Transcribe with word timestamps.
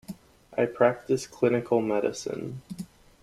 I 0.57 0.65
practice 0.65 1.27
clinical 1.27 1.79
medicine. 1.79 2.63